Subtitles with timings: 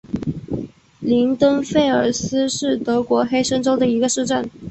[0.99, 4.49] 林登费尔斯是德国黑森州的一个市镇。